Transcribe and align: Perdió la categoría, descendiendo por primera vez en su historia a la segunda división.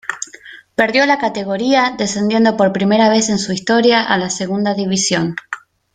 Perdió 0.73 1.05
la 1.05 1.19
categoría, 1.19 1.93
descendiendo 1.95 2.57
por 2.57 2.73
primera 2.73 3.07
vez 3.07 3.29
en 3.29 3.37
su 3.37 3.51
historia 3.53 4.01
a 4.03 4.17
la 4.17 4.31
segunda 4.31 4.73
división. 4.73 5.35